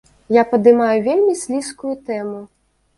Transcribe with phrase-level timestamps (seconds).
[0.35, 2.45] Я падымаю вельмі слізкую тэму.